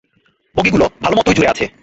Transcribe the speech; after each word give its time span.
বগিগুলো 0.55 0.85
ভালোমতোই 1.01 1.35
জুরে 1.35 1.51
আছে। 1.53 1.65